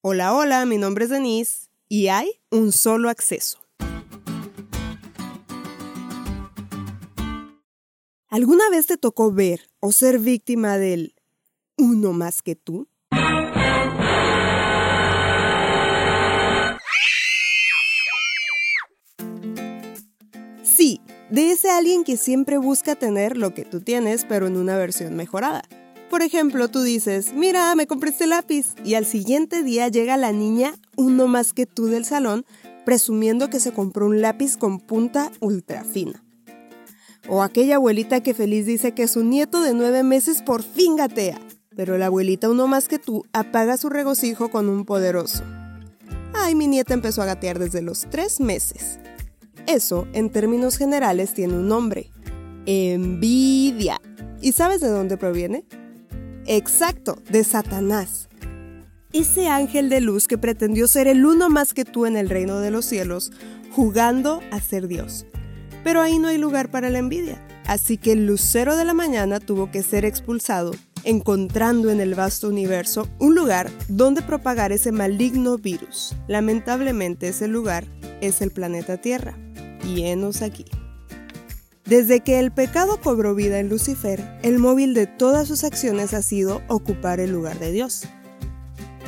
Hola, 0.00 0.32
hola, 0.32 0.64
mi 0.64 0.78
nombre 0.78 1.06
es 1.06 1.10
Denise 1.10 1.70
y 1.88 2.06
hay 2.06 2.30
un 2.52 2.70
solo 2.70 3.10
acceso. 3.10 3.58
¿Alguna 8.28 8.70
vez 8.70 8.86
te 8.86 8.96
tocó 8.96 9.32
ver 9.32 9.72
o 9.80 9.90
ser 9.90 10.20
víctima 10.20 10.78
del 10.78 11.16
uno 11.76 12.12
más 12.12 12.42
que 12.42 12.54
tú? 12.54 12.88
Sí, 20.62 21.00
de 21.28 21.50
ese 21.50 21.70
alguien 21.72 22.04
que 22.04 22.16
siempre 22.16 22.58
busca 22.58 22.94
tener 22.94 23.36
lo 23.36 23.52
que 23.52 23.64
tú 23.64 23.80
tienes, 23.80 24.24
pero 24.24 24.46
en 24.46 24.58
una 24.58 24.76
versión 24.76 25.16
mejorada. 25.16 25.64
Por 26.10 26.22
ejemplo, 26.22 26.68
tú 26.68 26.82
dices, 26.82 27.34
mira, 27.34 27.74
me 27.74 27.86
compré 27.86 28.10
este 28.10 28.26
lápiz, 28.26 28.74
y 28.84 28.94
al 28.94 29.04
siguiente 29.04 29.62
día 29.62 29.88
llega 29.88 30.16
la 30.16 30.32
niña, 30.32 30.74
uno 30.96 31.26
más 31.28 31.52
que 31.52 31.66
tú 31.66 31.86
del 31.86 32.04
salón, 32.06 32.46
presumiendo 32.86 33.50
que 33.50 33.60
se 33.60 33.72
compró 33.72 34.06
un 34.06 34.22
lápiz 34.22 34.56
con 34.56 34.80
punta 34.80 35.30
ultra 35.40 35.84
fina. 35.84 36.24
O 37.28 37.42
aquella 37.42 37.76
abuelita 37.76 38.22
que 38.22 38.32
feliz 38.32 38.64
dice 38.64 38.92
que 38.92 39.06
su 39.06 39.22
nieto 39.22 39.60
de 39.60 39.74
nueve 39.74 40.02
meses 40.02 40.40
por 40.40 40.62
fin 40.62 40.96
gatea, 40.96 41.38
pero 41.76 41.98
la 41.98 42.06
abuelita 42.06 42.48
uno 42.48 42.66
más 42.66 42.88
que 42.88 42.98
tú 42.98 43.26
apaga 43.34 43.76
su 43.76 43.90
regocijo 43.90 44.50
con 44.50 44.70
un 44.70 44.86
poderoso. 44.86 45.44
Ay, 46.32 46.54
mi 46.54 46.66
nieta 46.66 46.94
empezó 46.94 47.20
a 47.20 47.26
gatear 47.26 47.58
desde 47.58 47.82
los 47.82 48.06
tres 48.08 48.40
meses. 48.40 48.98
Eso, 49.66 50.08
en 50.14 50.30
términos 50.30 50.78
generales, 50.78 51.34
tiene 51.34 51.54
un 51.54 51.68
nombre. 51.68 52.10
Envidia. 52.64 54.00
¿Y 54.40 54.52
sabes 54.52 54.80
de 54.80 54.88
dónde 54.88 55.18
proviene? 55.18 55.66
Exacto, 56.50 57.18
de 57.28 57.44
Satanás. 57.44 58.30
Ese 59.12 59.48
ángel 59.48 59.90
de 59.90 60.00
luz 60.00 60.26
que 60.26 60.38
pretendió 60.38 60.88
ser 60.88 61.06
el 61.06 61.26
uno 61.26 61.50
más 61.50 61.74
que 61.74 61.84
tú 61.84 62.06
en 62.06 62.16
el 62.16 62.30
reino 62.30 62.60
de 62.60 62.70
los 62.70 62.86
cielos, 62.86 63.30
jugando 63.70 64.40
a 64.50 64.58
ser 64.58 64.88
Dios. 64.88 65.26
Pero 65.84 66.00
ahí 66.00 66.18
no 66.18 66.28
hay 66.28 66.38
lugar 66.38 66.70
para 66.70 66.88
la 66.88 67.00
envidia. 67.00 67.46
Así 67.66 67.98
que 67.98 68.12
el 68.12 68.26
lucero 68.26 68.76
de 68.76 68.86
la 68.86 68.94
mañana 68.94 69.40
tuvo 69.40 69.70
que 69.70 69.82
ser 69.82 70.06
expulsado, 70.06 70.72
encontrando 71.04 71.90
en 71.90 72.00
el 72.00 72.14
vasto 72.14 72.48
universo 72.48 73.10
un 73.18 73.34
lugar 73.34 73.70
donde 73.88 74.22
propagar 74.22 74.72
ese 74.72 74.90
maligno 74.90 75.58
virus. 75.58 76.16
Lamentablemente 76.28 77.28
ese 77.28 77.46
lugar 77.46 77.84
es 78.22 78.40
el 78.40 78.52
planeta 78.52 78.96
Tierra. 78.96 79.36
Y 79.84 80.04
enos 80.04 80.40
aquí. 80.40 80.64
Desde 81.88 82.20
que 82.20 82.38
el 82.38 82.50
pecado 82.50 83.00
cobró 83.00 83.34
vida 83.34 83.60
en 83.60 83.70
Lucifer, 83.70 84.22
el 84.42 84.58
móvil 84.58 84.92
de 84.92 85.06
todas 85.06 85.48
sus 85.48 85.64
acciones 85.64 86.12
ha 86.12 86.20
sido 86.20 86.60
ocupar 86.68 87.18
el 87.18 87.32
lugar 87.32 87.58
de 87.58 87.72
Dios. 87.72 88.02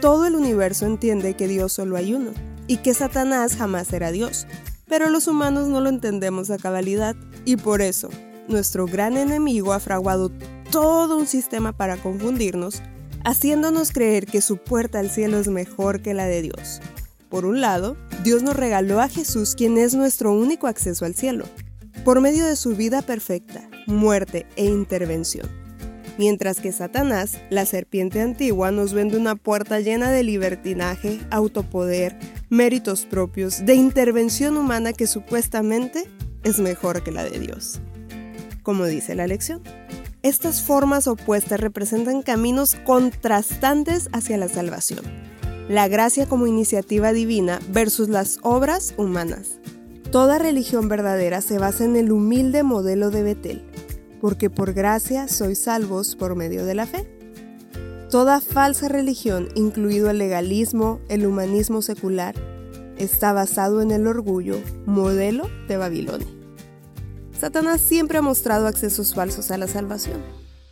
Todo 0.00 0.26
el 0.26 0.34
universo 0.34 0.84
entiende 0.84 1.34
que 1.34 1.46
Dios 1.46 1.72
solo 1.72 1.96
hay 1.96 2.14
uno 2.14 2.32
y 2.66 2.78
que 2.78 2.92
Satanás 2.92 3.54
jamás 3.54 3.86
será 3.86 4.10
Dios, 4.10 4.48
pero 4.88 5.08
los 5.08 5.28
humanos 5.28 5.68
no 5.68 5.80
lo 5.80 5.88
entendemos 5.88 6.50
a 6.50 6.58
cabalidad 6.58 7.14
y 7.44 7.58
por 7.58 7.80
eso 7.80 8.10
nuestro 8.48 8.86
gran 8.86 9.16
enemigo 9.16 9.72
ha 9.72 9.78
fraguado 9.78 10.32
todo 10.72 11.16
un 11.16 11.28
sistema 11.28 11.70
para 11.76 11.96
confundirnos, 11.96 12.82
haciéndonos 13.22 13.92
creer 13.92 14.26
que 14.26 14.40
su 14.40 14.56
puerta 14.56 14.98
al 14.98 15.10
cielo 15.10 15.38
es 15.38 15.46
mejor 15.46 16.02
que 16.02 16.12
la 16.12 16.26
de 16.26 16.42
Dios. 16.42 16.80
Por 17.28 17.46
un 17.46 17.60
lado, 17.60 17.96
Dios 18.24 18.42
nos 18.42 18.56
regaló 18.56 19.00
a 19.00 19.08
Jesús 19.08 19.54
quien 19.54 19.78
es 19.78 19.94
nuestro 19.94 20.32
único 20.32 20.66
acceso 20.66 21.04
al 21.04 21.14
cielo 21.14 21.44
por 22.04 22.20
medio 22.20 22.44
de 22.44 22.56
su 22.56 22.76
vida 22.76 23.00
perfecta, 23.00 23.68
muerte 23.86 24.46
e 24.56 24.66
intervención. 24.66 25.48
Mientras 26.18 26.60
que 26.60 26.70
Satanás, 26.70 27.40
la 27.50 27.66
serpiente 27.66 28.20
antigua, 28.20 28.70
nos 28.70 28.92
vende 28.92 29.16
una 29.16 29.34
puerta 29.34 29.80
llena 29.80 30.10
de 30.10 30.22
libertinaje, 30.22 31.18
autopoder, 31.30 32.16
méritos 32.50 33.06
propios, 33.06 33.64
de 33.64 33.74
intervención 33.74 34.56
humana 34.56 34.92
que 34.92 35.06
supuestamente 35.06 36.04
es 36.44 36.60
mejor 36.60 37.02
que 37.02 37.10
la 37.10 37.24
de 37.24 37.40
Dios. 37.40 37.80
Como 38.62 38.84
dice 38.84 39.14
la 39.14 39.26
lección, 39.26 39.62
estas 40.22 40.62
formas 40.62 41.06
opuestas 41.06 41.58
representan 41.58 42.22
caminos 42.22 42.76
contrastantes 42.84 44.08
hacia 44.12 44.36
la 44.36 44.48
salvación. 44.48 45.04
La 45.68 45.88
gracia 45.88 46.26
como 46.26 46.46
iniciativa 46.46 47.12
divina 47.12 47.58
versus 47.70 48.08
las 48.08 48.38
obras 48.42 48.94
humanas, 48.98 49.58
Toda 50.14 50.38
religión 50.38 50.88
verdadera 50.88 51.40
se 51.40 51.58
basa 51.58 51.84
en 51.84 51.96
el 51.96 52.12
humilde 52.12 52.62
modelo 52.62 53.10
de 53.10 53.24
Betel, 53.24 53.64
porque 54.20 54.48
por 54.48 54.72
gracia 54.72 55.26
sois 55.26 55.64
salvos 55.64 56.14
por 56.14 56.36
medio 56.36 56.64
de 56.64 56.76
la 56.76 56.86
fe. 56.86 57.10
Toda 58.12 58.40
falsa 58.40 58.86
religión, 58.86 59.48
incluido 59.56 60.10
el 60.10 60.18
legalismo, 60.18 61.00
el 61.08 61.26
humanismo 61.26 61.82
secular, 61.82 62.36
está 62.96 63.32
basado 63.32 63.82
en 63.82 63.90
el 63.90 64.06
orgullo, 64.06 64.60
modelo 64.86 65.50
de 65.66 65.78
Babilonia. 65.78 66.28
Satanás 67.36 67.80
siempre 67.80 68.18
ha 68.18 68.22
mostrado 68.22 68.68
accesos 68.68 69.14
falsos 69.16 69.50
a 69.50 69.58
la 69.58 69.66
salvación, 69.66 70.22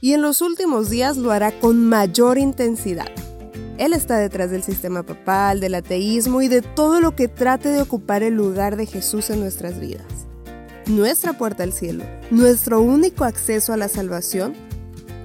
y 0.00 0.12
en 0.12 0.22
los 0.22 0.40
últimos 0.40 0.88
días 0.88 1.16
lo 1.16 1.32
hará 1.32 1.50
con 1.58 1.84
mayor 1.84 2.38
intensidad. 2.38 3.10
Él 3.82 3.94
está 3.94 4.16
detrás 4.16 4.52
del 4.52 4.62
sistema 4.62 5.02
papal, 5.02 5.58
del 5.58 5.74
ateísmo 5.74 6.40
y 6.40 6.46
de 6.46 6.62
todo 6.62 7.00
lo 7.00 7.16
que 7.16 7.26
trate 7.26 7.68
de 7.68 7.82
ocupar 7.82 8.22
el 8.22 8.34
lugar 8.34 8.76
de 8.76 8.86
Jesús 8.86 9.28
en 9.28 9.40
nuestras 9.40 9.80
vidas. 9.80 10.06
Nuestra 10.86 11.32
puerta 11.32 11.64
al 11.64 11.72
cielo, 11.72 12.04
nuestro 12.30 12.80
único 12.80 13.24
acceso 13.24 13.72
a 13.72 13.76
la 13.76 13.88
salvación, 13.88 14.54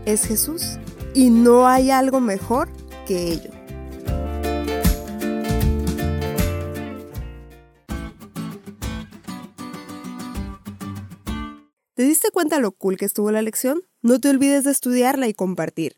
es 0.08 0.26
Jesús. 0.26 0.80
Y 1.14 1.30
no 1.30 1.68
hay 1.68 1.92
algo 1.92 2.20
mejor 2.20 2.70
que 3.06 3.32
ello. 3.32 3.52
¿Te 11.94 12.02
diste 12.02 12.32
cuenta 12.32 12.60
lo 12.60 12.72
cool 12.72 12.98
que 12.98 13.06
estuvo 13.06 13.30
la 13.30 13.44
lección? 13.44 13.84
No 14.02 14.20
te 14.20 14.32
olvides 14.32 14.64
de 14.64 14.72
estudiarla 14.72 15.28
y 15.28 15.36
compartir 15.36 15.98